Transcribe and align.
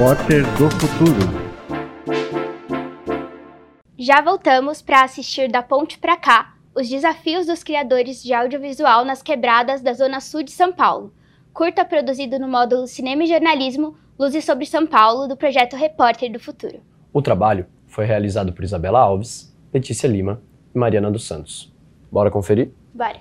Repórter 0.00 0.44
do 0.56 0.70
Futuro. 0.70 1.20
Já 3.98 4.22
voltamos 4.22 4.80
para 4.80 5.04
assistir 5.04 5.52
da 5.52 5.62
ponte 5.62 5.98
para 5.98 6.16
cá 6.16 6.54
os 6.74 6.88
desafios 6.88 7.46
dos 7.46 7.62
criadores 7.62 8.22
de 8.22 8.32
audiovisual 8.32 9.04
nas 9.04 9.20
quebradas 9.20 9.82
da 9.82 9.92
Zona 9.92 10.18
Sul 10.20 10.42
de 10.42 10.52
São 10.52 10.72
Paulo. 10.72 11.12
Curta 11.52 11.84
produzido 11.84 12.38
no 12.38 12.48
módulo 12.48 12.86
Cinema 12.86 13.24
e 13.24 13.26
Jornalismo, 13.26 13.94
Luzes 14.18 14.42
sobre 14.42 14.64
São 14.64 14.86
Paulo, 14.86 15.28
do 15.28 15.36
projeto 15.36 15.76
Repórter 15.76 16.32
do 16.32 16.40
Futuro. 16.40 16.80
O 17.12 17.20
trabalho 17.20 17.66
foi 17.86 18.06
realizado 18.06 18.54
por 18.54 18.64
Isabela 18.64 19.00
Alves, 19.00 19.54
Letícia 19.70 20.08
Lima 20.08 20.40
e 20.74 20.78
Mariana 20.78 21.10
dos 21.10 21.26
Santos. 21.26 21.70
Bora 22.10 22.30
conferir? 22.30 22.70
Bora. 22.94 23.18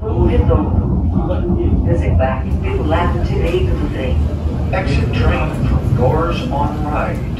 O 0.00 0.22
redondo. 0.22 1.82
Desembarque 1.84 2.48
pelo 2.62 2.86
lado 2.86 3.18
direito 3.24 3.72
do 3.72 3.92
trem. 3.92 4.51
Exit 4.72 5.12
train 5.12 5.68
from 5.68 5.96
doors 5.96 6.40
on 6.50 6.84
right. 6.86 7.32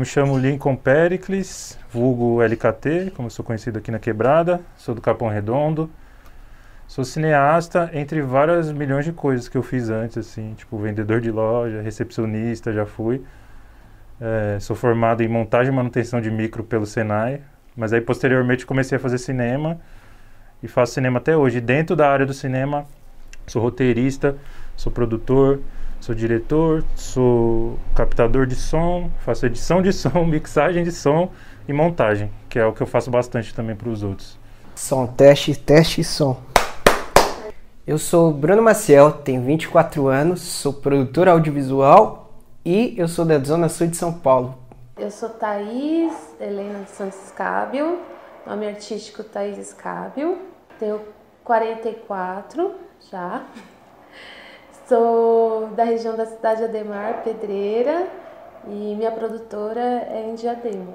Eu 0.00 0.02
me 0.02 0.06
chamo 0.06 0.38
Lincoln 0.38 0.76
Pericles, 0.76 1.78
vulgo 1.92 2.40
LKT, 2.40 3.12
como 3.14 3.30
sou 3.30 3.44
conhecido 3.44 3.78
aqui 3.78 3.90
na 3.90 3.98
Quebrada, 3.98 4.58
sou 4.74 4.94
do 4.94 5.00
Capão 5.02 5.28
Redondo. 5.28 5.90
Sou 6.88 7.04
cineasta, 7.04 7.90
entre 7.92 8.22
várias 8.22 8.72
milhões 8.72 9.04
de 9.04 9.12
coisas 9.12 9.46
que 9.46 9.58
eu 9.58 9.62
fiz 9.62 9.90
antes, 9.90 10.16
assim, 10.16 10.54
tipo 10.54 10.78
vendedor 10.78 11.20
de 11.20 11.30
loja, 11.30 11.82
recepcionista, 11.82 12.72
já 12.72 12.86
fui. 12.86 13.22
É, 14.18 14.58
sou 14.58 14.74
formado 14.74 15.22
em 15.22 15.28
montagem 15.28 15.70
e 15.70 15.76
manutenção 15.76 16.18
de 16.18 16.30
micro 16.30 16.64
pelo 16.64 16.86
Senai, 16.86 17.42
mas 17.76 17.92
aí 17.92 18.00
posteriormente 18.00 18.64
comecei 18.64 18.96
a 18.96 18.98
fazer 18.98 19.18
cinema 19.18 19.78
e 20.62 20.66
faço 20.66 20.94
cinema 20.94 21.18
até 21.18 21.36
hoje. 21.36 21.60
Dentro 21.60 21.94
da 21.94 22.10
área 22.10 22.24
do 22.24 22.32
cinema, 22.32 22.86
sou 23.46 23.60
roteirista, 23.60 24.34
sou 24.78 24.90
produtor, 24.90 25.60
Sou 26.00 26.14
diretor, 26.14 26.82
sou 26.96 27.78
captador 27.94 28.46
de 28.46 28.54
som, 28.54 29.10
faço 29.18 29.44
edição 29.44 29.82
de 29.82 29.92
som, 29.92 30.24
mixagem 30.24 30.82
de 30.82 30.90
som 30.90 31.30
e 31.68 31.74
montagem, 31.74 32.32
que 32.48 32.58
é 32.58 32.64
o 32.64 32.72
que 32.72 32.80
eu 32.80 32.86
faço 32.86 33.10
bastante 33.10 33.54
também 33.54 33.76
para 33.76 33.90
os 33.90 34.02
outros. 34.02 34.38
Som, 34.74 35.06
teste, 35.06 35.54
teste, 35.54 36.02
som. 36.02 36.40
Eu 37.86 37.98
sou 37.98 38.32
Bruno 38.32 38.62
Maciel, 38.62 39.12
tenho 39.12 39.42
24 39.42 40.06
anos, 40.06 40.40
sou 40.40 40.72
produtor 40.72 41.28
audiovisual 41.28 42.32
e 42.64 42.94
eu 42.96 43.06
sou 43.06 43.26
da 43.26 43.38
Zona 43.38 43.68
Sul 43.68 43.88
de 43.88 43.98
São 43.98 44.10
Paulo. 44.10 44.56
Eu 44.96 45.10
sou 45.10 45.28
Thaís 45.28 46.14
Helena 46.40 46.86
Santos 46.86 47.26
Escábio, 47.26 47.98
nome 48.46 48.66
artístico 48.66 49.22
Thaís 49.22 49.58
Escábio, 49.58 50.38
tenho 50.78 51.00
44 51.44 52.74
já. 53.10 53.42
Sou 54.90 55.68
da 55.76 55.84
região 55.84 56.16
da 56.16 56.26
cidade 56.26 56.64
Ademar, 56.64 57.22
Pedreira, 57.22 58.08
e 58.66 58.96
minha 58.96 59.12
produtora 59.12 59.80
é 59.80 60.28
em 60.28 60.34
Diadema, 60.34 60.92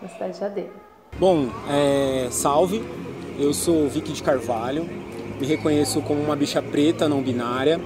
na 0.00 0.08
cidade 0.08 0.34
de 0.34 0.38
Diadema. 0.38 0.70
Bom, 1.18 1.48
é, 1.68 2.28
salve, 2.30 2.84
eu 3.36 3.52
sou 3.52 3.88
Vicky 3.88 4.12
de 4.12 4.22
Carvalho, 4.22 4.88
me 5.40 5.44
reconheço 5.44 6.00
como 6.02 6.22
uma 6.22 6.36
bicha 6.36 6.62
preta 6.62 7.08
não 7.08 7.20
binária. 7.20 7.80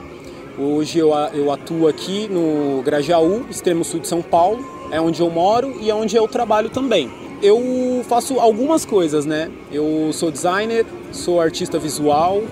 Hoje 0.58 0.98
eu, 0.98 1.12
eu 1.32 1.50
atuo 1.50 1.88
aqui 1.88 2.28
no 2.28 2.82
Grajaú, 2.82 3.46
extremo 3.48 3.82
sul 3.82 4.00
de 4.00 4.08
São 4.08 4.20
Paulo, 4.20 4.62
é 4.92 5.00
onde 5.00 5.22
eu 5.22 5.30
moro 5.30 5.74
e 5.80 5.88
é 5.88 5.94
onde 5.94 6.16
eu 6.16 6.28
trabalho 6.28 6.68
também. 6.68 7.10
Eu 7.42 8.04
faço 8.06 8.38
algumas 8.38 8.84
coisas, 8.84 9.24
né? 9.24 9.50
Eu 9.72 10.12
sou 10.12 10.30
designer, 10.30 10.84
sou 11.12 11.40
artista 11.40 11.78
visual, 11.78 12.42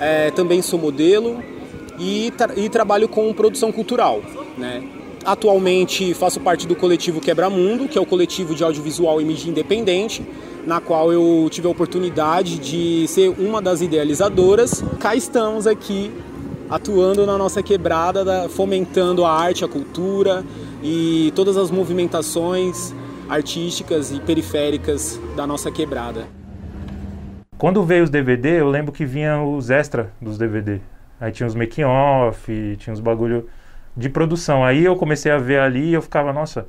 é, 0.00 0.32
também 0.32 0.60
sou 0.62 0.80
modelo, 0.80 1.40
e, 1.98 2.32
tra 2.36 2.52
e 2.56 2.68
trabalho 2.68 3.08
com 3.08 3.32
produção 3.32 3.72
cultural. 3.72 4.22
Né? 4.56 4.82
Atualmente 5.24 6.12
faço 6.14 6.40
parte 6.40 6.66
do 6.66 6.76
coletivo 6.76 7.20
Quebra 7.20 7.48
Mundo, 7.48 7.88
que 7.88 7.96
é 7.96 8.00
o 8.00 8.06
coletivo 8.06 8.54
de 8.54 8.62
audiovisual 8.62 9.20
e 9.20 9.24
mídia 9.24 9.48
independente, 9.48 10.26
na 10.66 10.80
qual 10.80 11.12
eu 11.12 11.48
tive 11.50 11.66
a 11.66 11.70
oportunidade 11.70 12.58
de 12.58 13.06
ser 13.08 13.30
uma 13.38 13.60
das 13.62 13.80
idealizadoras. 13.80 14.84
Cá 15.00 15.16
estamos 15.16 15.66
aqui 15.66 16.10
atuando 16.68 17.26
na 17.26 17.38
nossa 17.38 17.62
quebrada, 17.62 18.48
fomentando 18.48 19.24
a 19.24 19.30
arte, 19.30 19.64
a 19.64 19.68
cultura 19.68 20.44
e 20.82 21.32
todas 21.34 21.56
as 21.56 21.70
movimentações 21.70 22.94
artísticas 23.28 24.12
e 24.12 24.20
periféricas 24.20 25.18
da 25.36 25.46
nossa 25.46 25.70
quebrada. 25.70 26.26
Quando 27.56 27.82
veio 27.82 28.04
os 28.04 28.10
DVD, 28.10 28.60
eu 28.60 28.68
lembro 28.68 28.92
que 28.92 29.06
vinha 29.06 29.42
os 29.42 29.70
extras 29.70 30.08
dos 30.20 30.36
DVD. 30.36 30.80
Aí 31.20 31.32
tinha 31.32 31.46
os 31.46 31.54
making 31.54 31.84
off, 31.84 32.76
tinha 32.78 32.92
uns 32.92 33.00
bagulho 33.00 33.48
de 33.96 34.08
produção. 34.08 34.64
Aí 34.64 34.84
eu 34.84 34.96
comecei 34.96 35.30
a 35.30 35.38
ver 35.38 35.60
ali 35.60 35.90
e 35.90 35.94
eu 35.94 36.02
ficava, 36.02 36.32
nossa, 36.32 36.66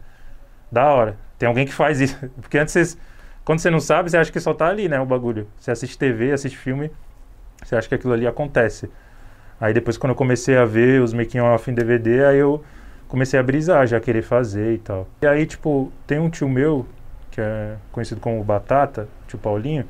da 0.71 0.85
hora. 0.85 1.17
Tem 1.37 1.47
alguém 1.47 1.65
que 1.65 1.73
faz 1.73 1.99
isso. 1.99 2.17
Porque 2.41 2.57
antes 2.57 2.97
quando 3.45 3.59
você 3.59 3.69
não 3.69 3.79
sabe, 3.79 4.09
você 4.09 4.17
acha 4.17 4.31
que 4.31 4.39
só 4.39 4.55
tá 4.55 4.67
ali, 4.67 4.89
né, 4.89 4.99
o 4.99 5.05
bagulho. 5.05 5.47
Você 5.59 5.69
assiste 5.69 5.97
TV, 5.97 6.31
assiste 6.31 6.57
filme, 6.57 6.89
você 7.63 7.75
acha 7.75 7.87
que 7.87 7.93
aquilo 7.93 8.13
ali 8.13 8.25
acontece. 8.25 8.89
Aí 9.61 9.71
depois 9.71 9.97
quando 9.97 10.11
eu 10.11 10.15
comecei 10.15 10.57
a 10.57 10.65
ver 10.65 10.99
os 11.01 11.13
making 11.13 11.39
off 11.39 11.69
em 11.69 11.73
DVD, 11.73 12.25
aí 12.25 12.37
eu 12.39 12.63
comecei 13.07 13.39
a 13.39 13.43
brisar, 13.43 13.85
já 13.85 13.99
querer 13.99 14.23
fazer 14.23 14.73
e 14.73 14.77
tal. 14.79 15.07
E 15.21 15.27
aí, 15.27 15.45
tipo, 15.45 15.91
tem 16.07 16.19
um 16.19 16.29
tio 16.29 16.49
meu, 16.49 16.87
que 17.29 17.39
é 17.39 17.75
conhecido 17.91 18.19
como 18.19 18.43
Batata, 18.43 19.07
tio 19.27 19.37
Paulinho, 19.37 19.85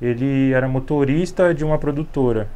ele 0.00 0.52
era 0.52 0.66
motorista 0.66 1.54
de 1.54 1.64
uma 1.64 1.78
produtora. 1.78 2.48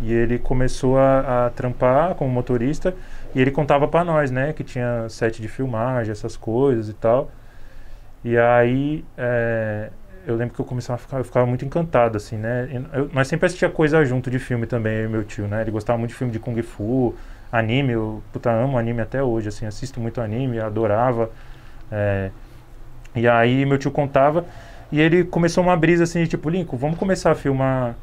E 0.00 0.12
ele 0.12 0.38
começou 0.38 0.98
a, 0.98 1.46
a 1.46 1.50
trampar 1.50 2.14
como 2.14 2.30
motorista 2.30 2.94
e 3.34 3.40
ele 3.40 3.50
contava 3.50 3.86
para 3.86 4.04
nós, 4.04 4.30
né, 4.30 4.52
que 4.52 4.64
tinha 4.64 5.08
set 5.08 5.40
de 5.40 5.48
filmagem, 5.48 6.10
essas 6.10 6.36
coisas 6.36 6.88
e 6.88 6.94
tal. 6.94 7.30
E 8.24 8.36
aí 8.36 9.04
é, 9.16 9.90
eu 10.26 10.36
lembro 10.36 10.54
que 10.54 10.60
eu 10.60 10.64
começava 10.64 10.96
a 10.96 10.98
ficar, 10.98 11.18
eu 11.18 11.24
ficava 11.24 11.46
muito 11.46 11.64
encantado, 11.64 12.16
assim, 12.16 12.36
né. 12.36 12.68
Eu, 12.92 13.10
nós 13.12 13.28
sempre 13.28 13.46
assistia 13.46 13.68
coisa 13.68 14.04
junto 14.04 14.30
de 14.30 14.38
filme 14.38 14.66
também, 14.66 14.98
eu 15.00 15.10
meu 15.10 15.24
tio, 15.24 15.46
né. 15.46 15.62
Ele 15.62 15.70
gostava 15.70 15.98
muito 15.98 16.10
de 16.10 16.16
filme 16.16 16.32
de 16.32 16.38
kung 16.38 16.60
fu, 16.62 17.14
anime, 17.52 17.92
eu 17.92 18.22
puta, 18.32 18.50
amo 18.50 18.78
anime 18.78 19.02
até 19.02 19.22
hoje, 19.22 19.48
assim, 19.48 19.66
assisto 19.66 20.00
muito 20.00 20.20
anime, 20.20 20.60
adorava. 20.60 21.30
É, 21.90 22.30
e 23.14 23.26
aí 23.28 23.66
meu 23.66 23.78
tio 23.78 23.90
contava 23.90 24.44
e 24.92 25.00
ele 25.00 25.24
começou 25.24 25.62
uma 25.64 25.76
brisa 25.76 26.04
assim, 26.04 26.22
de, 26.22 26.28
tipo, 26.28 26.48
Lincoln, 26.48 26.76
vamos 26.76 26.98
começar 26.98 27.32
a 27.32 27.34
filmar 27.34 27.96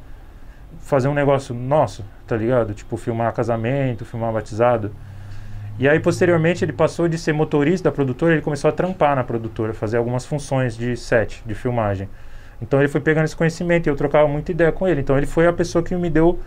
fazer 0.79 1.07
um 1.07 1.13
negócio 1.13 1.53
nosso, 1.53 2.03
tá 2.25 2.35
ligado? 2.35 2.73
Tipo, 2.73 2.97
filmar 2.97 3.33
casamento, 3.33 4.05
filmar 4.05 4.31
batizado. 4.31 4.91
E 5.79 5.87
aí, 5.87 5.99
posteriormente, 5.99 6.65
ele 6.65 6.73
passou 6.73 7.07
de 7.07 7.17
ser 7.17 7.33
motorista 7.33 7.89
da 7.89 7.95
produtora, 7.95 8.33
ele 8.33 8.41
começou 8.41 8.69
a 8.69 8.71
trampar 8.71 9.15
na 9.15 9.23
produtora, 9.23 9.73
fazer 9.73 9.97
algumas 9.97 10.25
funções 10.25 10.75
de 10.75 10.97
set, 10.97 11.43
de 11.45 11.53
filmagem. 11.53 12.09
Então, 12.61 12.79
ele 12.79 12.87
foi 12.87 12.99
pegando 12.99 13.25
esse 13.25 13.35
conhecimento 13.35 13.87
e 13.87 13.89
eu 13.89 13.95
trocava 13.95 14.27
muita 14.27 14.51
ideia 14.51 14.71
com 14.71 14.87
ele. 14.87 15.01
Então, 15.01 15.15
ele 15.15 15.27
foi 15.27 15.45
a 15.45 15.53
pessoa 15.53 15.83
que 15.83 15.95
me 15.95 16.09
deu 16.09 16.39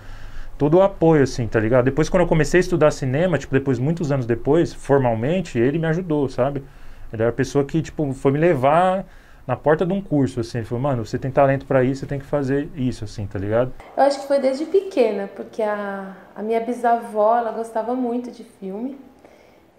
todo 0.59 0.79
o 0.79 0.83
apoio, 0.83 1.23
assim, 1.23 1.47
tá 1.47 1.61
ligado? 1.61 1.85
Depois, 1.85 2.09
quando 2.09 2.23
eu 2.23 2.27
comecei 2.27 2.59
a 2.59 2.61
estudar 2.61 2.91
cinema, 2.91 3.39
tipo, 3.39 3.55
depois, 3.55 3.79
muitos 3.79 4.11
anos 4.11 4.27
depois, 4.27 4.75
formalmente, 4.75 5.59
ele 5.59 5.79
me 5.79 5.87
ajudou, 5.87 6.29
sabe? 6.29 6.65
Ele 7.13 7.23
era 7.23 7.31
a 7.31 7.33
pessoa 7.33 7.65
que, 7.65 7.81
tipo, 7.81 8.13
foi 8.13 8.33
me 8.33 8.39
levar 8.39 9.07
na 9.51 9.57
porta 9.57 9.85
de 9.85 9.93
um 9.93 10.01
curso, 10.01 10.39
assim. 10.39 10.59
Ele 10.59 10.65
falou, 10.65 10.81
mano, 10.81 11.05
você 11.05 11.19
tem 11.19 11.29
talento 11.29 11.67
para 11.67 11.83
isso, 11.83 12.03
você 12.03 12.07
tem 12.07 12.21
que 12.21 12.25
fazer 12.25 12.71
isso, 12.77 13.03
assim, 13.03 13.27
tá 13.27 13.37
ligado? 13.37 13.73
Eu 13.97 14.05
acho 14.05 14.21
que 14.21 14.29
foi 14.29 14.39
desde 14.39 14.65
pequena, 14.65 15.29
porque 15.35 15.61
a, 15.61 16.15
a 16.37 16.41
minha 16.41 16.61
bisavó, 16.61 17.37
ela 17.37 17.51
gostava 17.51 17.93
muito 17.97 18.31
de 18.31 18.45
filme. 18.45 18.97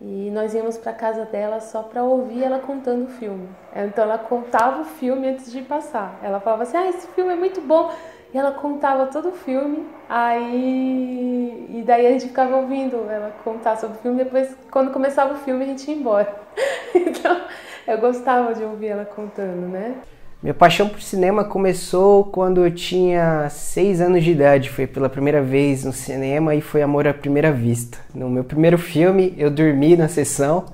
E 0.02 0.30
nós 0.32 0.54
íamos 0.54 0.78
para 0.78 0.92
casa 0.92 1.24
dela 1.24 1.62
só 1.62 1.84
para 1.84 2.04
ouvir 2.04 2.44
ela 2.44 2.60
contando 2.60 3.06
o 3.06 3.08
filme. 3.08 3.48
Então 3.74 4.04
ela 4.04 4.18
contava 4.18 4.82
o 4.82 4.86
filme 4.86 5.30
antes 5.30 5.50
de 5.50 5.62
passar. 5.62 6.20
Ela 6.22 6.40
falava 6.40 6.64
assim: 6.64 6.76
"Ah, 6.76 6.90
esse 6.90 7.08
filme 7.10 7.32
é 7.32 7.36
muito 7.36 7.62
bom". 7.62 7.94
E 8.34 8.38
ela 8.38 8.52
contava 8.52 9.08
todo 9.08 9.30
o 9.30 9.34
filme. 9.34 9.86
Aí 10.08 11.68
e 11.74 11.84
daí 11.84 12.06
a 12.06 12.12
gente 12.12 12.28
ficava 12.28 12.58
ouvindo 12.58 13.10
ela 13.10 13.34
contar 13.44 13.78
sobre 13.78 13.98
o 13.98 14.02
filme, 14.02 14.24
depois 14.24 14.56
quando 14.70 14.92
começava 14.92 15.34
o 15.34 15.38
filme 15.38 15.64
a 15.64 15.68
gente 15.68 15.90
ia 15.90 15.98
embora. 15.98 16.36
então, 16.94 17.42
eu 17.88 17.98
gostava 17.98 18.54
de 18.54 18.64
ouvir 18.64 18.88
ela 18.88 19.06
contando, 19.06 19.68
né? 19.68 19.96
Minha 20.44 20.54
paixão 20.56 20.90
por 20.90 21.02
cinema 21.02 21.44
começou 21.44 22.24
quando 22.26 22.66
eu 22.66 22.72
tinha 22.72 23.48
seis 23.50 24.02
anos 24.02 24.24
de 24.24 24.32
idade. 24.32 24.70
Foi 24.72 24.88
pela 24.88 25.08
primeira 25.08 25.42
vez 25.42 25.86
no 25.86 25.94
cinema 25.94 26.56
e 26.56 26.62
foi 26.62 26.82
amor 26.82 27.08
à 27.08 27.14
primeira 27.14 27.52
vista. 27.52 28.00
No 28.14 28.30
meu 28.30 28.44
primeiro 28.44 28.78
filme, 28.78 29.36
eu 29.38 29.52
dormi 29.52 29.96
na 29.96 30.08
sessão, 30.08 30.66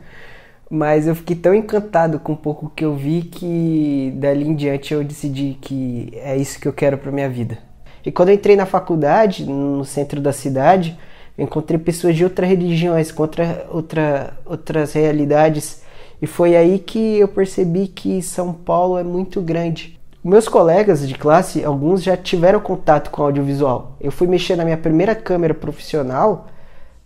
Mas 0.69 1.07
eu 1.07 1.15
fiquei 1.15 1.35
tão 1.35 1.53
encantado 1.53 2.19
com 2.19 2.33
um 2.33 2.35
pouco 2.35 2.71
que 2.75 2.83
eu 2.83 2.93
vi 2.93 3.21
que 3.21 4.13
dali 4.17 4.45
em 4.45 4.55
diante 4.55 4.93
eu 4.93 5.03
decidi 5.03 5.57
que 5.61 6.11
é 6.15 6.35
isso 6.35 6.59
que 6.59 6.67
eu 6.67 6.73
quero 6.73 6.97
para 6.97 7.11
minha 7.11 7.29
vida. 7.29 7.57
E 8.05 8.11
quando 8.11 8.29
eu 8.29 8.35
entrei 8.35 8.55
na 8.55 8.65
faculdade, 8.65 9.45
no 9.45 9.83
centro 9.85 10.19
da 10.19 10.33
cidade, 10.33 10.97
eu 11.37 11.45
encontrei 11.45 11.79
pessoas 11.79 12.15
de 12.15 12.23
outras 12.23 12.49
religiões, 12.49 13.11
com 13.11 13.21
outra, 13.21 13.65
outra, 13.69 14.33
outras 14.45 14.93
realidades. 14.93 15.83
E 16.21 16.27
foi 16.27 16.55
aí 16.55 16.79
que 16.79 17.17
eu 17.17 17.27
percebi 17.27 17.87
que 17.87 18.21
São 18.21 18.51
Paulo 18.53 18.97
é 18.97 19.03
muito 19.03 19.41
grande. 19.41 19.97
Meus 20.23 20.49
colegas 20.49 21.07
de 21.07 21.15
classe, 21.15 21.63
alguns 21.63 22.03
já 22.03 22.17
tiveram 22.17 22.59
contato 22.59 23.09
com 23.09 23.23
audiovisual. 23.23 23.95
Eu 24.01 24.11
fui 24.11 24.27
mexer 24.27 24.55
na 24.57 24.65
minha 24.65 24.77
primeira 24.77 25.15
câmera 25.15 25.53
profissional 25.53 26.47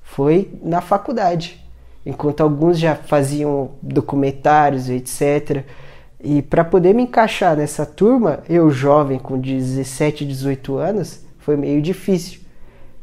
foi 0.01 0.51
na 0.61 0.81
faculdade 0.81 1.61
enquanto 2.05 2.41
alguns 2.41 2.79
já 2.79 2.95
faziam 2.95 3.71
documentários, 3.81 4.89
etc. 4.89 5.63
E 6.23 6.41
para 6.41 6.63
poder 6.63 6.93
me 6.93 7.03
encaixar 7.03 7.55
nessa 7.55 7.85
turma, 7.85 8.39
eu 8.47 8.69
jovem 8.69 9.17
com 9.17 9.39
17, 9.39 10.25
18 10.25 10.77
anos, 10.77 11.21
foi 11.39 11.57
meio 11.57 11.81
difícil. 11.81 12.41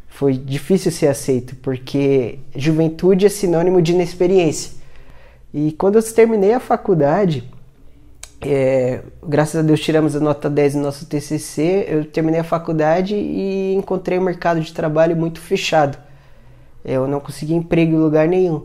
Foi 0.09 0.33
difícil 0.33 0.91
ser 0.91 1.09
aceito, 1.09 1.55
porque 1.57 2.39
juventude 2.55 3.27
é 3.27 3.29
sinônimo 3.29 3.81
de 3.81 3.93
inexperiência. 3.93 4.73
E 5.53 5.73
quando 5.73 5.97
eu 5.97 6.03
terminei 6.15 6.53
a 6.53 6.61
faculdade, 6.61 7.49
é, 8.41 9.01
graças 9.27 9.57
a 9.57 9.63
Deus 9.63 9.81
tiramos 9.81 10.15
a 10.15 10.21
nota 10.21 10.49
10 10.49 10.77
no 10.77 10.83
nosso 10.83 11.07
TCC, 11.07 11.87
eu 11.89 12.05
terminei 12.05 12.41
a 12.41 12.45
faculdade 12.45 13.15
e 13.15 13.75
encontrei 13.75 14.19
um 14.19 14.23
mercado 14.23 14.61
de 14.61 14.73
trabalho 14.73 15.17
muito 15.17 15.41
fechado. 15.41 15.99
Eu 16.85 17.09
não 17.09 17.21
consegui 17.21 17.55
emprego 17.55 17.95
em 17.95 17.99
lugar 17.99 18.29
nenhum. 18.29 18.63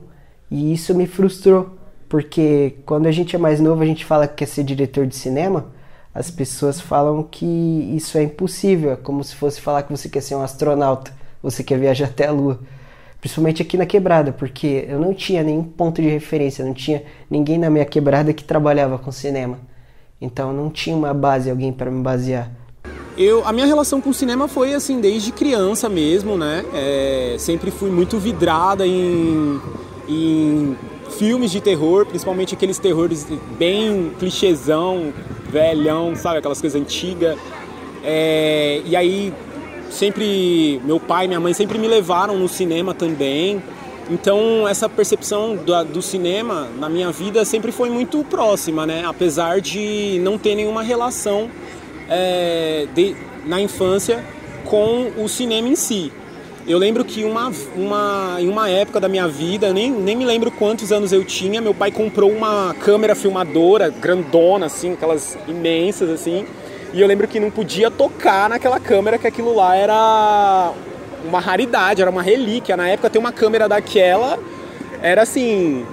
E 0.53 0.71
isso 0.71 0.93
me 0.93 1.07
frustrou, 1.07 1.75
porque 2.07 2.75
quando 2.85 3.07
a 3.07 3.11
gente 3.11 3.35
é 3.35 3.39
mais 3.39 3.59
novo, 3.59 3.81
a 3.81 3.87
gente 3.87 4.05
fala 4.05 4.27
que 4.27 4.35
quer 4.35 4.45
ser 4.45 4.63
diretor 4.63 5.07
de 5.07 5.15
cinema, 5.15 5.65
as 6.13 6.29
pessoas 6.29 6.79
falam 6.79 7.23
que 7.23 7.43
isso 7.43 8.19
é 8.19 8.21
impossível, 8.21 8.91
é 8.91 8.95
como 8.95 9.23
se 9.23 9.35
fosse 9.35 9.59
falar 9.59 9.81
que 9.81 9.91
você 9.91 10.07
quer 10.07 10.21
ser 10.21 10.35
um 10.35 10.43
astronauta, 10.43 11.11
você 11.41 11.63
quer 11.63 11.79
viajar 11.79 12.05
até 12.05 12.27
a 12.27 12.31
lua. 12.31 12.59
Principalmente 13.19 13.63
aqui 13.63 13.77
na 13.77 13.87
quebrada, 13.87 14.31
porque 14.31 14.85
eu 14.87 14.99
não 14.99 15.11
tinha 15.11 15.41
nenhum 15.41 15.63
ponto 15.63 15.99
de 16.03 16.07
referência, 16.07 16.63
não 16.63 16.75
tinha 16.75 17.01
ninguém 17.31 17.57
na 17.57 17.71
minha 17.71 17.85
quebrada 17.85 18.31
que 18.31 18.43
trabalhava 18.43 18.99
com 18.99 19.11
cinema. 19.11 19.57
Então 20.21 20.53
não 20.53 20.69
tinha 20.69 20.95
uma 20.95 21.15
base, 21.15 21.49
alguém 21.49 21.73
para 21.73 21.89
me 21.89 22.03
basear. 22.03 22.51
Eu, 23.17 23.43
a 23.43 23.51
minha 23.51 23.65
relação 23.65 23.99
com 23.99 24.11
o 24.11 24.13
cinema 24.13 24.47
foi 24.47 24.75
assim 24.75 25.01
desde 25.01 25.31
criança 25.31 25.89
mesmo, 25.89 26.37
né? 26.37 26.63
É, 26.75 27.37
sempre 27.39 27.71
fui 27.71 27.89
muito 27.89 28.19
vidrada 28.19 28.85
em 28.85 29.59
em 30.07 30.77
filmes 31.17 31.51
de 31.51 31.61
terror, 31.61 32.05
principalmente 32.05 32.53
aqueles 32.53 32.79
terrores 32.79 33.27
bem 33.57 34.11
clichêzão, 34.19 35.13
velhão, 35.49 36.15
sabe? 36.15 36.39
Aquelas 36.39 36.59
coisas 36.59 36.79
antigas. 36.79 37.37
É, 38.03 38.81
e 38.85 38.95
aí, 38.95 39.33
sempre, 39.89 40.81
meu 40.83 40.99
pai 40.99 41.25
e 41.25 41.27
minha 41.27 41.39
mãe 41.39 41.53
sempre 41.53 41.77
me 41.77 41.87
levaram 41.87 42.37
no 42.37 42.47
cinema 42.47 42.93
também. 42.93 43.61
Então, 44.09 44.67
essa 44.67 44.89
percepção 44.89 45.55
do, 45.55 45.83
do 45.85 46.01
cinema 46.01 46.67
na 46.77 46.89
minha 46.89 47.11
vida 47.11 47.45
sempre 47.45 47.71
foi 47.71 47.89
muito 47.89 48.23
próxima, 48.25 48.85
né? 48.85 49.03
Apesar 49.05 49.61
de 49.61 50.19
não 50.21 50.37
ter 50.37 50.55
nenhuma 50.55 50.83
relação 50.83 51.49
é, 52.09 52.87
de, 52.93 53.15
na 53.45 53.61
infância 53.61 54.23
com 54.65 55.11
o 55.17 55.29
cinema 55.29 55.67
em 55.67 55.75
si. 55.75 56.11
Eu 56.65 56.77
lembro 56.77 57.03
que 57.03 57.25
uma, 57.25 57.51
uma, 57.75 58.37
em 58.39 58.47
uma 58.47 58.69
época 58.69 58.97
da 58.97 59.09
minha 59.09 59.27
vida, 59.27 59.73
nem, 59.73 59.91
nem 59.91 60.15
me 60.15 60.23
lembro 60.23 60.49
quantos 60.49 60.93
anos 60.93 61.11
eu 61.11 61.25
tinha, 61.25 61.59
meu 61.59 61.73
pai 61.73 61.91
comprou 61.91 62.31
uma 62.31 62.73
câmera 62.79 63.13
filmadora 63.15 63.89
grandona, 63.89 64.67
assim, 64.67 64.93
aquelas 64.93 65.37
imensas, 65.45 66.09
assim. 66.09 66.45
E 66.93 67.01
eu 67.01 67.07
lembro 67.07 67.27
que 67.27 67.37
não 67.37 67.51
podia 67.51 67.91
tocar 67.91 68.47
naquela 68.49 68.79
câmera, 68.79 69.17
que 69.17 69.27
aquilo 69.27 69.53
lá 69.53 69.75
era 69.75 70.71
uma 71.25 71.41
raridade, 71.41 72.01
era 72.01 72.09
uma 72.09 72.21
relíquia. 72.21 72.77
Na 72.77 72.87
época 72.87 73.09
ter 73.09 73.19
uma 73.19 73.33
câmera 73.33 73.67
daquela 73.67 74.39
era 75.01 75.23
assim, 75.23 75.85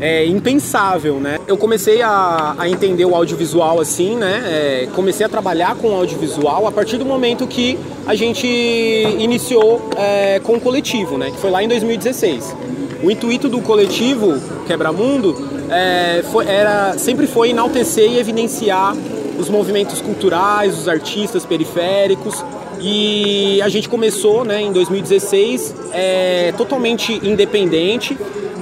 é, 0.00 0.26
impensável, 0.26 1.18
né? 1.18 1.38
Eu 1.46 1.56
comecei 1.56 2.02
a, 2.02 2.54
a, 2.58 2.68
entender 2.68 3.04
o 3.04 3.14
audiovisual 3.14 3.80
assim, 3.80 4.16
né? 4.16 4.42
É, 4.46 4.88
comecei 4.94 5.24
a 5.24 5.28
trabalhar 5.28 5.76
com 5.76 5.94
audiovisual 5.94 6.66
a 6.66 6.72
partir 6.72 6.98
do 6.98 7.04
momento 7.04 7.46
que 7.46 7.78
a 8.06 8.14
gente 8.14 8.46
iniciou 8.46 9.90
é, 9.96 10.40
com 10.40 10.54
o 10.54 10.60
coletivo, 10.60 11.16
né? 11.16 11.30
Que 11.30 11.38
foi 11.38 11.50
lá 11.50 11.62
em 11.62 11.68
2016. 11.68 12.54
O 13.02 13.10
intuito 13.10 13.48
do 13.48 13.60
coletivo 13.60 14.40
Quebra-Mundo 14.66 15.36
é, 15.70 16.22
foi, 16.30 16.46
era, 16.46 16.96
sempre 16.98 17.26
foi 17.26 17.50
enaltecer 17.50 18.10
e 18.10 18.18
evidenciar 18.18 18.94
os 19.38 19.50
movimentos 19.50 20.00
culturais, 20.00 20.78
os 20.78 20.88
artistas 20.88 21.44
periféricos, 21.44 22.42
e 22.80 23.60
a 23.62 23.68
gente 23.68 23.88
começou 23.88 24.44
né, 24.44 24.60
em 24.60 24.72
2016 24.72 25.74
é, 25.92 26.52
totalmente 26.56 27.20
independente, 27.26 28.16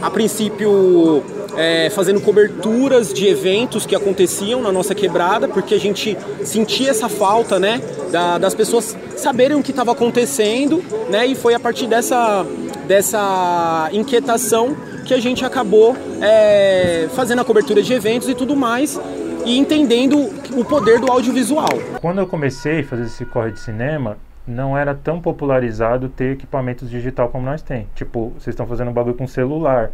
a 0.05 0.11
princípio 0.11 1.25
é, 1.57 1.89
fazendo 1.89 2.21
coberturas 2.21 3.11
de 3.11 3.27
eventos 3.27 3.87
que 3.87 3.97
aconteciam 3.97 4.61
na 4.61 4.71
nossa 4.71 4.95
quebrada, 4.95 5.49
porque 5.49 5.75
a 5.75 5.81
gente 5.81 6.15
sentia 6.45 6.91
essa 6.91 7.09
falta, 7.09 7.59
né, 7.59 7.81
da, 8.13 8.37
das 8.37 8.55
pessoas 8.55 8.95
saberem 9.17 9.57
o 9.57 9.63
que 9.63 9.71
estava 9.71 9.93
acontecendo, 9.93 10.85
né, 11.09 11.27
e 11.27 11.35
foi 11.35 11.55
a 11.55 11.61
partir 11.61 11.87
dessa, 11.87 12.45
dessa 12.87 13.89
inquietação 13.93 14.77
que 15.07 15.15
a 15.15 15.21
gente 15.21 15.43
acabou 15.43 15.97
é, 16.21 17.09
fazendo 17.15 17.41
a 17.41 17.45
cobertura 17.45 17.83
de 17.83 17.95
eventos 17.95 18.29
e 18.29 18.35
tudo 18.35 18.55
mais, 18.55 19.01
e 19.47 19.57
entendendo 19.59 20.19
o 20.55 20.65
poder 20.67 21.01
do 21.01 21.11
audiovisual. 21.11 21.69
Quando 22.03 22.19
eu 22.19 22.27
comecei 22.27 22.81
a 22.81 22.85
fazer 22.85 23.05
esse 23.05 23.25
corre 23.25 23.53
de 23.53 23.61
cinema, 23.61 24.19
não 24.47 24.77
era 24.77 24.95
tão 24.95 25.21
popularizado 25.21 26.09
ter 26.09 26.33
equipamentos 26.33 26.91
digital 26.91 27.29
como 27.29 27.45
nós 27.45 27.63
tem. 27.63 27.89
Tipo, 27.95 28.31
vocês 28.31 28.49
estão 28.49 28.67
fazendo 28.67 28.91
um 28.91 28.93
bagulho 28.93 29.17
com 29.17 29.27
celular. 29.27 29.91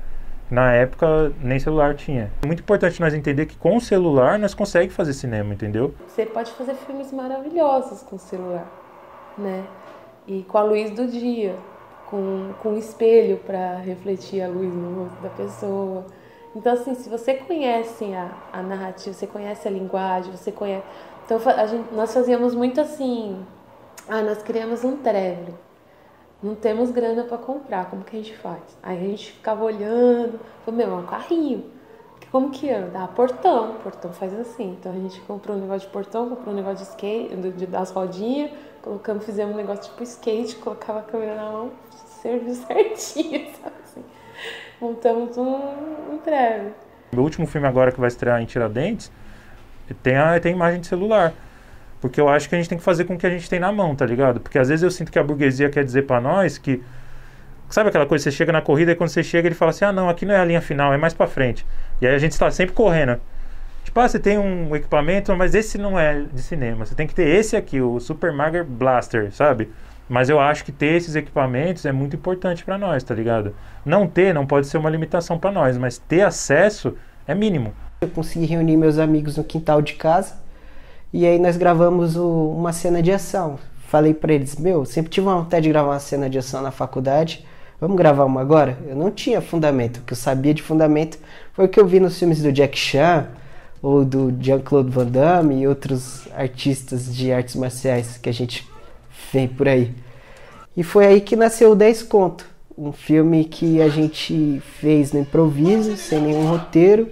Na 0.51 0.73
época, 0.73 1.33
nem 1.41 1.61
celular 1.61 1.95
tinha. 1.95 2.29
É 2.43 2.47
muito 2.47 2.61
importante 2.61 3.01
nós 3.01 3.15
entender 3.15 3.47
que 3.47 3.57
com 3.57 3.77
o 3.77 3.81
celular 3.81 4.37
nós 4.37 4.53
conseguimos 4.53 4.97
fazer 4.97 5.13
cinema, 5.13 5.55
entendeu? 5.55 5.95
Você 6.09 6.27
pode 6.27 6.51
fazer 6.53 6.75
filmes 6.75 7.13
maravilhosos 7.13 8.03
com 8.03 8.17
o 8.17 8.19
celular, 8.19 8.67
né? 9.39 9.65
E 10.27 10.43
com 10.43 10.59
a 10.59 10.63
luz 10.65 10.91
do 10.91 11.07
dia, 11.07 11.55
com, 12.07 12.53
com 12.61 12.71
um 12.71 12.79
espelho 12.79 13.37
para 13.47 13.77
refletir 13.77 14.43
a 14.43 14.49
luz 14.49 14.75
no 14.75 15.05
rosto 15.05 15.23
da 15.23 15.29
pessoa. 15.29 16.05
Então, 16.55 16.73
assim, 16.73 16.97
se 16.97 17.09
você 17.09 17.35
conhece 17.35 18.13
a, 18.13 18.33
a 18.53 18.61
narrativa, 18.61 19.15
você 19.15 19.29
conhece 19.29 19.69
a 19.69 19.71
linguagem, 19.71 20.33
você 20.33 20.51
conhece. 20.51 20.85
Então, 21.25 21.39
gente, 21.69 21.95
nós 21.95 22.13
fazíamos 22.13 22.57
muito 22.57 22.81
assim, 22.81 23.41
ah, 24.11 24.23
nós 24.23 24.43
criamos 24.43 24.83
um 24.83 24.97
trevle. 24.97 25.55
Não 26.43 26.55
temos 26.55 26.91
grana 26.91 27.23
para 27.25 27.39
comprar, 27.39 27.89
como 27.89 28.03
que 28.03 28.17
a 28.17 28.19
gente 28.19 28.37
faz? 28.37 28.63
Aí 28.83 28.99
a 28.99 29.09
gente 29.09 29.33
ficava 29.33 29.63
olhando, 29.63 30.41
falou, 30.65 30.79
meu, 30.79 30.91
é 30.91 30.95
um 31.01 31.07
carrinho. 31.07 31.65
Como 32.31 32.51
que 32.51 32.71
anda? 32.71 33.05
Ah, 33.05 33.09
portão. 33.09 33.77
Portão 33.83 34.13
faz 34.13 34.33
assim. 34.39 34.77
Então 34.79 34.93
a 34.93 34.95
gente 34.95 35.21
comprou 35.23 35.57
um 35.57 35.61
negócio 35.61 35.87
de 35.87 35.93
portão, 35.93 36.29
comprou 36.29 36.53
um 36.53 36.57
negócio 36.57 36.85
de 36.85 36.91
skate, 36.91 37.37
de, 37.37 37.67
das 37.67 37.91
rodinhas, 37.91 38.51
colocamos, 38.83 39.25
fizemos 39.25 39.55
um 39.55 39.57
negócio 39.57 39.91
tipo 39.91 40.03
skate, 40.03 40.57
colocava 40.57 41.01
a 41.01 41.03
câmera 41.03 41.37
na 41.37 41.51
mão, 41.51 41.71
serviu 42.23 42.55
certinho, 42.67 43.49
sabe 43.63 43.77
assim? 43.85 44.05
Montamos 44.81 45.37
um, 45.37 45.55
um 46.13 46.19
treve. 46.19 46.73
O 47.17 47.21
último 47.21 47.47
filme 47.47 47.67
agora 47.67 47.93
que 47.93 48.01
vai 48.01 48.09
estrear 48.09 48.41
em 48.41 48.47
Tiradentes 48.47 49.11
tem 50.03 50.17
a, 50.17 50.39
tem 50.39 50.53
imagem 50.53 50.81
de 50.81 50.87
celular. 50.87 51.33
Porque 52.01 52.21
eu 52.21 52.29
acho 52.29 52.49
que 52.49 52.55
a 52.55 52.59
gente 52.59 52.69
tem 52.69 52.79
que 52.79 52.85
fazer 52.85 53.05
com 53.05 53.15
o 53.15 53.19
que 53.19 53.27
a 53.27 53.31
gente 53.31 53.49
tem 53.49 53.61
na 53.61 53.71
mão, 53.71 53.95
tá 53.95 54.07
ligado? 54.07 54.41
Porque 54.41 54.59
às 54.59 54.69
vezes 54.69 54.83
eu 54.83 54.91
sinto 54.91 55.13
que 55.13 55.19
a 55.19 55.23
burguesia 55.23 55.69
quer 55.69 55.85
dizer 55.85 56.07
para 56.07 56.21
nós 56.21 56.57
que. 56.57 56.83
Sabe 57.69 57.89
aquela 57.89 58.07
coisa, 58.07 58.25
você 58.25 58.33
chega 58.33 58.51
na 58.51 58.61
corrida 58.61 58.91
e 58.91 58.97
quando 58.97 59.11
você 59.11 59.23
chega 59.23 59.47
ele 59.47 59.55
fala 59.55 59.71
assim: 59.71 59.85
ah, 59.85 59.93
não, 59.93 60.09
aqui 60.09 60.25
não 60.25 60.35
é 60.35 60.39
a 60.39 60.45
linha 60.45 60.61
final, 60.61 60.93
é 60.93 60.97
mais 60.97 61.13
para 61.13 61.27
frente. 61.27 61.65
E 62.01 62.07
aí 62.07 62.15
a 62.15 62.19
gente 62.19 62.33
está 62.33 62.51
sempre 62.51 62.75
correndo. 62.75 63.21
Tipo, 63.85 64.01
ah, 64.01 64.09
você 64.09 64.19
tem 64.19 64.39
um 64.39 64.75
equipamento, 64.75 65.35
mas 65.37 65.55
esse 65.55 65.77
não 65.79 65.99
é 65.99 66.23
de 66.33 66.43
cinema. 66.43 66.87
Você 66.87 66.95
tem 66.95 67.07
que 67.07 67.15
ter 67.15 67.29
esse 67.29 67.57
aqui, 67.57 67.81
o 67.81 68.01
Super 68.01 68.33
Mager 68.33 68.65
Blaster, 68.65 69.33
sabe? 69.33 69.69
Mas 70.09 70.29
eu 70.29 70.41
acho 70.41 70.65
que 70.65 70.73
ter 70.73 70.97
esses 70.97 71.15
equipamentos 71.15 71.87
é 71.87 71.93
muito 71.93 72.17
importante 72.17 72.65
para 72.65 72.77
nós, 72.77 73.03
tá 73.05 73.15
ligado? 73.15 73.55
Não 73.85 74.09
ter 74.09 74.35
não 74.35 74.47
pode 74.47 74.67
ser 74.67 74.79
uma 74.79 74.91
limitação 74.91 75.39
para 75.39 75.53
nós, 75.53 75.79
mas 75.79 75.99
ter 75.99 76.23
acesso 76.23 76.97
é 77.29 77.35
mínimo. 77.35 77.73
Eu 78.01 78.09
consegui 78.09 78.47
reunir 78.47 78.77
meus 78.77 78.99
amigos 78.99 79.37
no 79.37 79.45
quintal 79.45 79.81
de 79.81 79.95
casa 79.95 80.40
e 81.13 81.27
aí 81.27 81.39
nós 81.39 81.57
gravamos 81.57 82.17
o, 82.17 82.55
uma 82.57 82.73
cena 82.73 83.03
de 83.03 83.11
ação. 83.11 83.59
Falei 83.89 84.15
para 84.15 84.33
eles, 84.33 84.57
meu, 84.57 84.85
sempre 84.85 85.11
tive 85.11 85.27
vontade 85.27 85.65
de 85.65 85.69
gravar 85.71 85.91
uma 85.91 85.99
cena 85.99 86.31
de 86.31 86.39
ação 86.39 86.63
na 86.63 86.71
faculdade. 86.71 87.45
Vamos 87.81 87.97
gravar 87.97 88.25
uma 88.25 88.41
agora? 88.41 88.79
Eu 88.87 88.95
não 88.95 89.11
tinha 89.11 89.41
fundamento. 89.41 89.99
O 89.99 90.03
que 90.03 90.13
eu 90.13 90.17
sabia 90.17 90.55
de 90.55 90.63
fundamento 90.63 91.19
foi 91.53 91.65
o 91.65 91.69
que 91.69 91.81
eu 91.81 91.87
vi 91.87 91.99
nos 91.99 92.19
filmes 92.19 92.41
do 92.43 92.53
Jack 92.53 92.79
Chan 92.79 93.27
ou 93.83 94.05
do 94.05 94.33
Jean-Claude 94.39 94.91
Van 94.91 95.07
Damme 95.07 95.63
e 95.63 95.67
outros 95.67 96.29
artistas 96.37 97.13
de 97.15 97.33
artes 97.33 97.57
marciais 97.57 98.19
que 98.19 98.29
a 98.29 98.33
gente 98.33 98.69
vem 99.33 99.49
por 99.49 99.67
aí. 99.67 99.93
E 100.77 100.83
foi 100.83 101.07
aí 101.07 101.21
que 101.21 101.35
nasceu 101.35 101.73
o 101.73 101.75
10 101.75 102.05
conto. 102.05 102.47
um 102.79 102.93
filme 102.93 103.45
que 103.45 103.83
a 103.83 103.89
gente 103.89 104.63
fez 104.79 105.13
no 105.13 105.21
improviso, 105.21 105.97
sem 105.97 106.21
nenhum 106.21 106.47
roteiro, 106.47 107.09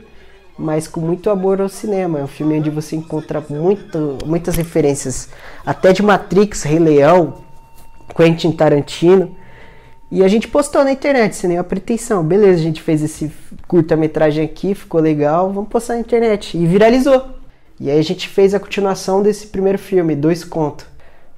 mas 0.58 0.88
com 0.88 1.00
muito 1.00 1.30
amor 1.30 1.60
ao 1.60 1.68
cinema. 1.68 2.18
É 2.18 2.24
um 2.24 2.28
filme 2.28 2.58
onde 2.58 2.68
você 2.68 2.96
encontra 2.96 3.42
muito, 3.48 4.18
muitas 4.26 4.56
referências, 4.56 5.28
até 5.64 5.92
de 5.92 6.02
Matrix, 6.02 6.64
Rei 6.64 6.78
Leão, 6.78 7.34
Quentin 8.16 8.50
Tarantino. 8.52 9.36
E 10.10 10.24
a 10.24 10.28
gente 10.28 10.48
postou 10.48 10.82
na 10.82 10.90
internet, 10.90 11.36
sem 11.36 11.48
nenhuma 11.48 11.64
pretensão. 11.64 12.24
Beleza, 12.24 12.60
a 12.60 12.62
gente 12.62 12.82
fez 12.82 13.02
esse 13.02 13.30
curta-metragem 13.68 14.44
aqui, 14.44 14.74
ficou 14.74 15.00
legal, 15.00 15.52
vamos 15.52 15.68
postar 15.68 15.94
na 15.94 16.00
internet. 16.00 16.56
E 16.56 16.66
viralizou. 16.66 17.26
E 17.78 17.90
aí 17.90 17.98
a 17.98 18.02
gente 18.02 18.28
fez 18.28 18.54
a 18.54 18.58
continuação 18.58 19.22
desse 19.22 19.46
primeiro 19.46 19.78
filme, 19.78 20.16
Dois 20.16 20.42
Contos. 20.42 20.86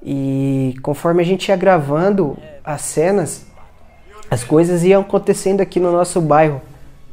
E 0.01 0.73
conforme 0.81 1.21
a 1.21 1.25
gente 1.25 1.49
ia 1.49 1.55
gravando 1.55 2.37
as 2.63 2.81
cenas, 2.81 3.45
as 4.29 4.43
coisas 4.43 4.83
iam 4.83 5.01
acontecendo 5.01 5.61
aqui 5.61 5.79
no 5.79 5.91
nosso 5.91 6.19
bairro. 6.19 6.61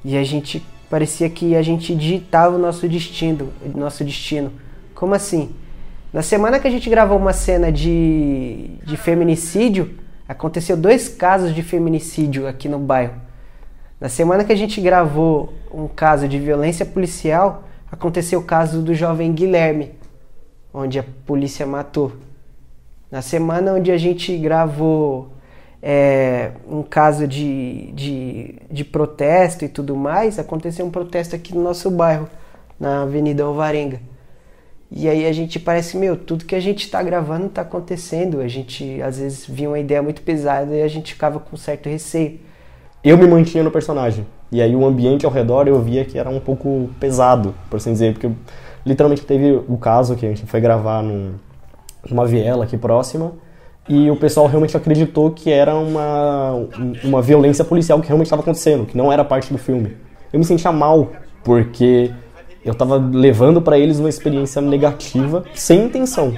E 0.05 0.17
a 0.17 0.25
gente 0.25 0.65
parecia 0.89 1.29
que 1.29 1.55
a 1.55 1.63
gente 1.63 1.95
digitava 1.95 2.57
o 2.57 2.59
nosso 2.59 2.89
destino, 2.89 3.53
nosso 3.75 4.05
destino. 4.05 4.53
Como 4.95 5.15
assim? 5.15 5.55
Na 6.13 6.23
semana 6.23 6.59
que 6.59 6.67
a 6.67 6.71
gente 6.71 6.89
gravou 6.89 7.19
uma 7.19 7.33
cena 7.33 7.71
de, 7.71 8.71
de 8.85 8.97
feminicídio, 8.97 9.95
aconteceu 10.27 10.77
dois 10.77 11.09
casos 11.09 11.55
de 11.55 11.63
feminicídio 11.63 12.47
aqui 12.49 12.69
no 12.69 12.79
bairro. 12.79 13.15
Na 14.01 14.09
semana 14.09 14.45
que 14.45 14.53
a 14.53 14.57
gente 14.57 14.81
gravou 14.81 15.53
um 15.73 15.87
caso 15.87 16.27
de 16.27 16.39
violência 16.39 16.87
policial, 16.87 17.65
aconteceu 17.91 18.41
o 18.41 18.45
caso 18.45 18.81
do 18.81 18.95
jovem 18.95 19.33
Guilherme, 19.33 19.93
onde 20.73 20.99
a 20.99 21.05
polícia 21.27 21.67
matou. 21.67 22.13
Na 23.11 23.21
semana 23.21 23.73
onde 23.73 23.91
a 23.91 23.99
gente 23.99 24.37
gravou 24.39 25.33
é, 25.83 26.53
um 26.69 26.83
caso 26.83 27.27
de, 27.27 27.93
de, 27.93 28.55
de 28.71 28.85
protesto 28.85 29.65
e 29.65 29.69
tudo 29.69 29.97
mais, 29.97 30.39
aconteceu 30.39 30.85
um 30.85 30.91
protesto 30.91 31.37
aqui 31.37 31.55
no 31.55 31.63
nosso 31.63 31.91
bairro, 31.91 32.29
na 32.79 33.03
Avenida 33.03 33.45
Alvarenga. 33.45 34.01
E 34.91 35.09
aí 35.09 35.27
a 35.27 35.33
gente 35.33 35.59
parece, 35.59 35.97
meu, 35.97 36.17
tudo 36.17 36.47
que 36.47 36.55
a 36.55 36.61
gente 36.61 36.85
está 36.85 37.03
gravando 37.03 37.47
está 37.47 37.61
acontecendo. 37.63 38.41
A 38.41 38.49
gente 38.49 39.01
às 39.03 39.19
vezes 39.19 39.47
via 39.47 39.69
uma 39.69 39.79
ideia 39.79 40.03
muito 40.03 40.23
pesada 40.23 40.75
e 40.75 40.83
a 40.83 40.89
gente 40.89 41.13
ficava 41.13 41.39
com 41.39 41.57
certo 41.57 41.89
receio. 41.89 42.41
Eu 43.05 43.19
me 43.19 43.27
mantinha 43.27 43.63
no 43.63 43.71
personagem. 43.71 44.27
E 44.51 44.63
aí 44.63 44.75
o 44.75 44.87
ambiente 44.87 45.27
ao 45.27 45.33
redor 45.33 45.69
eu 45.69 45.81
via 45.83 46.07
que 46.07 46.19
era 46.19 46.31
um 46.31 46.41
pouco 46.41 46.89
pesado, 46.99 47.55
por 47.69 47.77
assim 47.77 47.93
dizer, 47.93 48.15
porque 48.15 48.31
literalmente 48.85 49.27
teve 49.27 49.63
o 49.69 49.77
caso 49.77 50.17
que 50.17 50.25
a 50.25 50.29
gente 50.31 50.47
foi 50.47 50.59
gravar 50.59 51.03
num, 51.03 51.35
numa 52.09 52.27
viela 52.27 52.65
aqui 52.65 52.79
próxima 52.79 53.35
e 53.89 54.11
o 54.11 54.17
pessoal 54.17 54.47
realmente 54.47 54.77
acreditou 54.77 55.31
que 55.31 55.51
era 55.51 55.75
uma, 55.75 56.53
uma 57.03 57.23
violência 57.23 57.65
policial 57.65 58.01
que 58.01 58.07
realmente 58.07 58.27
estava 58.27 58.43
acontecendo, 58.43 58.85
que 58.85 58.97
não 58.97 59.11
era 59.11 59.25
parte 59.25 59.53
do 59.53 59.59
filme. 59.59 59.97
Eu 60.33 60.39
me 60.39 60.45
sentia 60.45 60.71
mal 60.71 61.11
porque 61.43 62.11
eu 62.65 62.73
estava 62.73 62.97
levando 62.97 63.63
para 63.63 63.79
eles 63.79 63.99
uma 63.99 64.09
experiência 64.09 64.61
negativa 64.61 65.45
sem 65.55 65.85
intenção. 65.87 66.35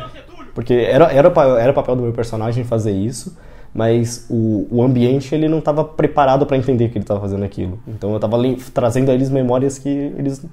Porque 0.55 0.75
era, 0.75 1.07
era, 1.13 1.33
era 1.59 1.73
papel 1.73 1.97
do 1.97 2.03
meu 2.03 2.13
personagem 2.13 2.65
fazer 2.65 2.93
isso, 2.93 3.37
mas 3.75 4.27
o, 4.31 4.67
o 4.71 4.83
ambiente 4.83 5.35
ele 5.35 5.49
não 5.49 5.59
estava 5.59 5.85
preparado 5.85 6.47
para 6.47 6.57
entender 6.57 6.89
que 6.89 6.99
ele 6.99 7.05
estava 7.05 7.21
fazendo 7.21 7.45
aquilo. 7.45 7.81
Então 7.89 8.11
eu 8.11 8.17
estava 8.17 8.37
trazendo 8.73 9.11
a 9.11 9.15
eles 9.15 9.31
memórias 9.31 9.79
que 9.79 9.89
eles 9.89 10.45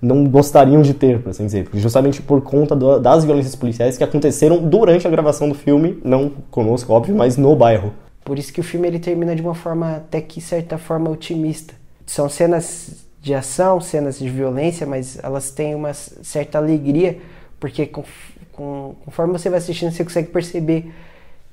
não 0.00 0.24
gostariam 0.26 0.82
de 0.82 0.94
ter, 0.94 1.20
por 1.20 1.30
assim 1.30 1.46
dizer. 1.46 1.68
Justamente 1.72 2.20
por 2.20 2.40
conta 2.42 2.76
do, 2.76 2.98
das 2.98 3.24
violências 3.24 3.54
policiais 3.54 3.96
que 3.96 4.04
aconteceram 4.04 4.58
durante 4.58 5.06
a 5.06 5.10
gravação 5.10 5.48
do 5.48 5.54
filme, 5.54 5.98
não 6.04 6.30
conosco, 6.50 6.92
óbvio, 6.92 7.14
mas 7.14 7.36
no 7.36 7.54
bairro. 7.56 7.92
Por 8.24 8.38
isso 8.38 8.52
que 8.52 8.60
o 8.60 8.64
filme 8.64 8.88
ele 8.88 8.98
termina 8.98 9.34
de 9.34 9.42
uma 9.42 9.54
forma 9.54 9.96
até 9.96 10.20
que 10.20 10.40
certa 10.40 10.78
forma 10.78 11.10
otimista. 11.10 11.74
São 12.06 12.28
cenas 12.28 13.04
de 13.20 13.34
ação, 13.34 13.80
cenas 13.80 14.18
de 14.18 14.28
violência, 14.28 14.86
mas 14.86 15.18
elas 15.22 15.50
têm 15.50 15.74
uma 15.74 15.94
certa 15.94 16.58
alegria, 16.58 17.18
porque 17.58 17.86
com, 17.86 18.04
com, 18.52 18.94
conforme 19.04 19.32
você 19.32 19.48
vai 19.48 19.58
assistindo, 19.58 19.92
você 19.92 20.04
consegue 20.04 20.28
perceber 20.28 20.92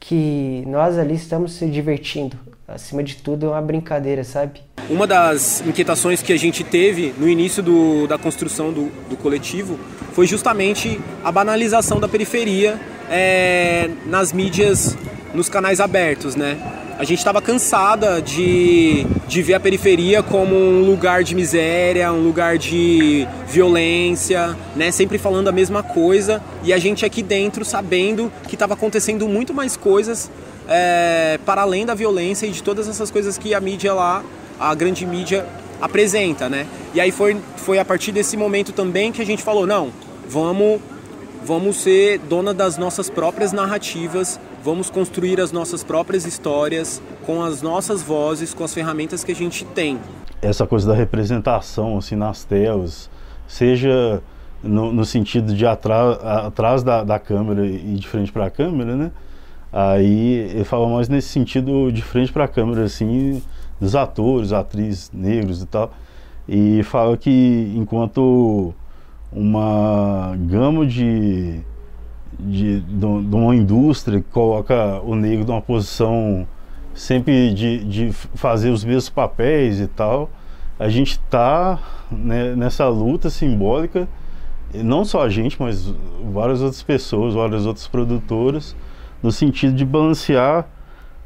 que 0.02 0.64
nós 0.66 0.98
ali 0.98 1.14
estamos 1.14 1.54
se 1.54 1.68
divertindo. 1.68 2.38
Acima 2.68 3.04
de 3.04 3.18
tudo, 3.18 3.46
é 3.46 3.50
uma 3.50 3.62
brincadeira, 3.62 4.24
sabe? 4.24 4.62
Uma 4.90 5.06
das 5.06 5.62
inquietações 5.62 6.22
que 6.22 6.34
a 6.34 6.38
gente 6.38 6.64
teve 6.64 7.14
no 7.18 7.30
início 7.30 7.62
do, 7.62 8.08
da 8.08 8.18
construção 8.18 8.74
do, 8.74 8.92
do 9.10 9.16
coletivo 9.16 9.80
foi 10.14 10.26
justamente 10.26 11.00
a 11.24 11.32
banalização 11.32 12.00
da 12.00 12.08
periferia 12.08 12.80
é, 13.10 13.90
nas 14.08 14.34
mídias, 14.34 14.98
nos 15.34 15.48
canais 15.50 15.80
abertos, 15.80 16.36
né? 16.36 16.58
A 17.02 17.04
gente 17.04 17.18
estava 17.18 17.42
cansada 17.42 18.22
de, 18.22 19.08
de 19.28 19.42
ver 19.42 19.56
a 19.56 19.60
periferia 19.60 20.22
como 20.22 20.56
um 20.56 20.86
lugar 20.86 21.24
de 21.24 21.34
miséria, 21.34 22.14
um 22.14 22.24
lugar 22.24 22.60
de 22.60 23.28
violência, 23.48 24.56
né? 24.76 24.92
Sempre 24.92 25.18
falando 25.18 25.48
a 25.48 25.52
mesma 25.52 25.82
coisa 25.82 26.44
e 26.64 26.72
a 26.72 26.78
gente 26.78 27.04
aqui 27.04 27.24
dentro 27.24 27.66
sabendo 27.66 28.32
que 28.48 28.54
estava 28.54 28.76
acontecendo 28.76 29.28
muito 29.28 29.52
mais 29.52 29.76
coisas 29.76 30.30
é, 30.70 31.40
para 31.44 31.64
além 31.64 31.88
da 31.88 31.96
violência 31.96 32.46
e 32.46 32.52
de 32.52 32.62
todas 32.62 32.88
essas 32.88 33.10
coisas 33.10 33.36
que 33.36 33.56
a 33.56 33.60
mídia 33.60 33.96
lá, 33.96 34.24
a 34.60 34.76
grande 34.76 35.04
mídia 35.04 35.48
apresenta, 35.82 36.48
né? 36.50 36.68
E 36.94 37.02
aí 37.02 37.10
foi, 37.10 37.36
foi 37.58 37.80
a 37.80 37.84
partir 37.84 38.12
desse 38.12 38.38
momento 38.38 38.72
também 38.72 39.12
que 39.12 39.24
a 39.24 39.26
gente 39.26 39.42
falou, 39.42 39.66
não, 39.66 39.92
vamos, 40.30 40.80
vamos 41.44 41.78
ser 41.78 42.20
dona 42.20 42.54
das 42.54 42.78
nossas 42.78 43.10
próprias 43.10 43.52
narrativas, 43.52 44.40
vamos 44.64 44.90
construir 44.90 45.40
as 45.40 45.52
nossas 45.52 45.84
próprias 45.84 46.26
histórias 46.26 47.02
com 47.26 47.42
as 47.42 47.62
nossas 47.62 48.02
vozes, 48.02 48.54
com 48.54 48.64
as 48.64 48.74
ferramentas 48.74 49.24
que 49.24 49.32
a 49.32 49.36
gente 49.36 49.66
tem. 49.66 50.00
Essa 50.42 50.66
coisa 50.66 50.88
da 50.88 50.96
representação 50.96 51.98
assim 51.98 52.16
nas 52.16 52.44
telas, 52.44 53.10
seja 53.48 54.22
no, 54.64 54.92
no 54.92 55.06
sentido 55.06 55.54
de 55.54 55.66
atrás, 55.66 56.84
da, 56.84 57.04
da 57.04 57.20
câmera 57.20 57.66
e 57.66 57.96
de 57.96 58.08
frente 58.08 58.32
para 58.32 58.46
a 58.46 58.50
câmera, 58.50 58.96
né? 58.96 59.12
Aí 59.74 60.50
ele 60.52 60.64
fala 60.64 60.88
mais 60.88 61.08
nesse 61.08 61.30
sentido 61.30 61.92
de 61.92 62.02
frente 62.02 62.32
para 62.32 62.44
a 62.44 62.48
câmera, 62.48 62.84
assim, 62.84 63.42
dos 63.80 63.96
atores, 63.96 64.52
atrizes 64.52 65.10
negros 65.14 65.62
e 65.62 65.66
tal. 65.66 65.94
E 66.48 66.84
fala 66.84 67.16
que 67.16 67.74
enquanto 67.76 68.74
uma 69.32 70.36
gama 70.38 70.86
de, 70.86 71.62
de, 72.42 72.80
de, 72.82 73.06
uma 73.06 73.56
indústria 73.56 74.20
que 74.20 74.30
coloca 74.30 75.00
o 75.04 75.16
negro 75.16 75.46
numa 75.46 75.62
posição 75.62 76.48
sempre 76.94 77.54
de, 77.54 77.84
de 77.84 78.12
fazer 78.12 78.70
os 78.70 78.84
mesmos 78.84 79.10
papéis 79.10 79.80
e 79.80 79.88
tal, 79.88 80.30
a 80.78 80.90
gente 80.90 81.12
está 81.12 81.80
né, 82.12 82.56
nessa 82.56 82.88
luta 82.88 83.30
simbólica, 83.30 84.08
não 84.74 85.06
só 85.06 85.24
a 85.24 85.30
gente, 85.30 85.58
mas 85.60 85.94
várias 86.32 86.62
outras 86.62 86.82
pessoas, 86.82 87.34
várias 87.34 87.66
outras 87.66 87.88
produtoras, 87.88 88.76
no 89.22 89.32
sentido 89.32 89.74
de 89.74 89.86
balancear, 89.86 90.68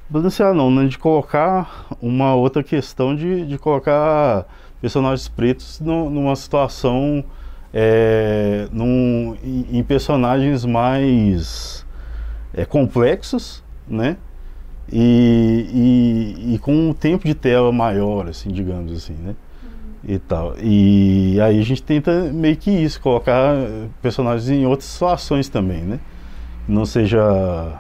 balancear 0.10 0.54
não, 0.54 0.70
né, 0.70 0.86
de 0.86 0.98
colocar 0.98 1.88
uma 2.02 2.36
outra 2.36 2.62
questão 2.62 3.16
de, 3.16 3.46
de 3.46 3.58
colocar 3.58 4.46
personagens 4.82 5.28
pretos 5.28 5.80
no, 5.80 6.10
numa 6.10 6.36
situação, 6.36 7.24
é, 7.78 8.70
num, 8.72 9.36
em, 9.44 9.80
em, 9.80 9.84
personagens 9.84 10.64
mais 10.64 11.86
é, 12.54 12.64
complexos, 12.64 13.62
né? 13.86 14.16
E, 14.90 16.38
e, 16.48 16.56
e, 16.56 16.60
com 16.60 16.74
um 16.74 16.94
tempo 16.94 17.26
de 17.26 17.36
tela 17.36 17.74
maior, 17.74 18.30
assim, 18.30 18.50
digamos 18.50 18.94
assim, 18.94 19.14
né? 19.14 19.36
E 20.08 20.18
tal. 20.18 20.56
E 20.58 21.38
aí 21.42 21.60
a 21.60 21.64
gente 21.64 21.84
tenta 21.84 22.32
meio 22.32 22.56
que 22.56 22.72
isso, 22.72 23.02
colocar 23.02 23.54
personagens 24.02 24.50
em 24.50 24.66
outras 24.66 24.90
situações 24.90 25.50
também, 25.50 25.82
né? 25.82 26.00
Não 26.68 26.86
seja 26.86 27.78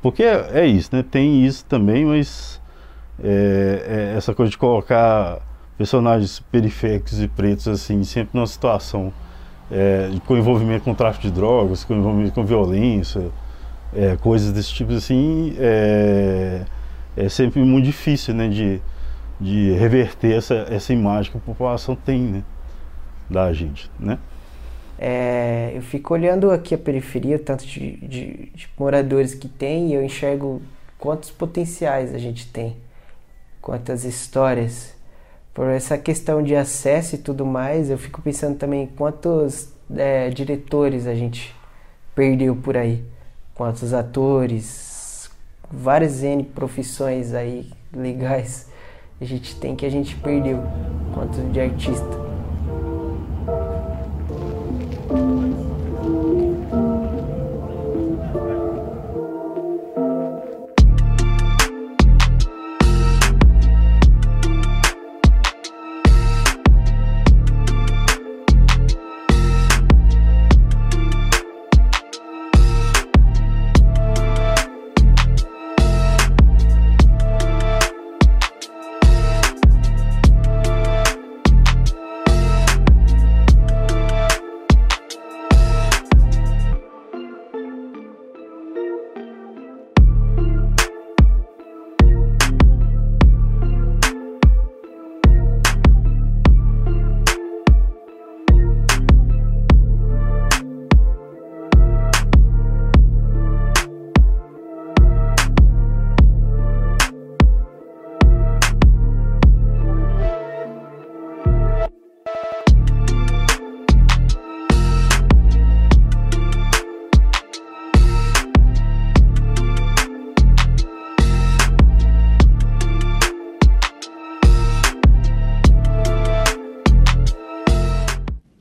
porque 0.00 0.22
é, 0.22 0.60
é 0.60 0.66
isso, 0.66 0.94
né? 0.94 1.02
Tem 1.02 1.44
isso 1.44 1.66
também, 1.66 2.06
mas 2.06 2.60
é, 3.22 4.12
é 4.12 4.16
essa 4.16 4.34
coisa 4.34 4.50
de 4.50 4.56
colocar 4.56 5.40
personagens 5.76 6.40
periféricos 6.40 7.20
e 7.20 7.28
pretos 7.28 7.68
assim, 7.68 8.04
sempre 8.04 8.30
numa 8.34 8.46
situação 8.46 9.12
é, 9.70 10.10
com 10.26 10.36
envolvimento 10.36 10.84
com 10.84 10.94
tráfico 10.94 11.26
de 11.26 11.32
drogas, 11.32 11.84
com 11.84 11.94
envolvimento 11.94 12.34
com 12.34 12.44
violência, 12.44 13.30
é, 13.94 14.16
coisas 14.16 14.52
desse 14.52 14.72
tipo 14.72 14.92
assim, 14.92 15.54
é, 15.58 16.64
é 17.16 17.28
sempre 17.28 17.60
muito 17.62 17.84
difícil, 17.84 18.34
né? 18.34 18.48
De, 18.48 18.80
de 19.40 19.72
reverter 19.72 20.36
essa, 20.36 20.66
essa 20.70 20.92
imagem 20.92 21.32
que 21.32 21.38
a 21.38 21.40
população 21.40 21.94
tem, 21.94 22.20
né? 22.20 22.44
Da 23.28 23.52
gente, 23.52 23.90
né? 23.98 24.18
É, 24.98 25.72
eu 25.74 25.82
fico 25.82 26.14
olhando 26.14 26.50
aqui 26.50 26.74
a 26.74 26.78
periferia, 26.78 27.38
tanto 27.38 27.66
de, 27.66 27.96
de, 27.96 28.52
de, 28.54 28.68
moradores 28.78 29.34
que 29.34 29.48
tem, 29.48 29.90
e 29.90 29.94
eu 29.94 30.04
enxergo 30.04 30.62
quantos 30.98 31.30
potenciais 31.30 32.14
a 32.14 32.18
gente 32.18 32.46
tem, 32.46 32.76
quantas 33.60 34.04
histórias. 34.04 34.93
Por 35.54 35.68
essa 35.68 35.96
questão 35.96 36.42
de 36.42 36.54
acesso 36.56 37.14
e 37.14 37.18
tudo 37.18 37.46
mais, 37.46 37.88
eu 37.88 37.96
fico 37.96 38.20
pensando 38.20 38.58
também 38.58 38.86
quantos 38.86 39.72
é, 39.96 40.28
diretores 40.28 41.06
a 41.06 41.14
gente 41.14 41.54
perdeu 42.14 42.56
por 42.56 42.76
aí, 42.76 43.04
quantos 43.54 43.94
atores, 43.94 45.30
várias 45.70 46.22
N 46.22 46.42
profissões 46.42 47.32
aí 47.32 47.70
legais 47.92 48.66
a 49.20 49.24
gente 49.24 49.56
tem 49.56 49.76
que 49.76 49.86
a 49.86 49.90
gente 49.90 50.16
perdeu 50.16 50.62
quanto 51.14 51.40
de 51.50 51.60
artista. 51.60 52.23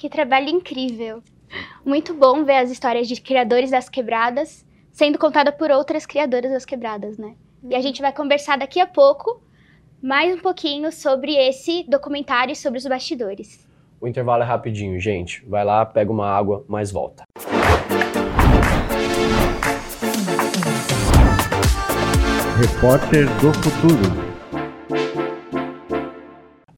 Que 0.04 0.10
trabalho 0.10 0.50
incrível. 0.50 1.24
Muito 1.86 2.14
bom 2.14 2.44
ver 2.44 2.58
as 2.58 2.70
histórias 2.70 3.08
de 3.08 3.22
criadores 3.22 3.72
das 3.72 3.88
quebradas 3.88 4.66
sendo 4.92 5.18
contada 5.18 5.50
por 5.50 5.72
outras 5.72 6.06
criadoras 6.06 6.52
das 6.52 6.66
quebradas, 6.66 7.18
né? 7.18 7.36
E 7.64 7.74
a 7.74 7.80
gente 7.80 8.02
vai 8.02 8.12
conversar 8.12 8.58
daqui 8.58 8.82
a 8.82 8.86
pouco 8.86 9.42
mais 10.02 10.36
um 10.36 10.40
pouquinho 10.42 10.92
sobre 10.92 11.38
esse 11.38 11.86
documentário 11.88 12.52
e 12.52 12.56
sobre 12.58 12.80
os 12.80 12.86
bastidores. 12.86 13.66
O 14.02 14.06
intervalo 14.06 14.44
é 14.44 14.46
rapidinho, 14.46 15.00
gente. 15.00 15.42
Vai 15.48 15.64
lá, 15.64 15.86
pega 15.86 16.12
uma 16.12 16.28
água, 16.28 16.66
mas 16.68 16.92
volta. 16.92 17.24
Repórter 22.60 23.26
do 23.40 23.54
Futuro. 23.54 24.33